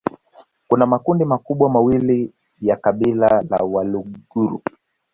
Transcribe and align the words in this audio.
Kuna 0.67 0.85
makundi 0.85 1.25
makubwa 1.25 1.69
mawili 1.69 2.33
ya 2.59 2.75
kabila 2.75 3.41
la 3.49 3.57
Waluguru 3.57 4.61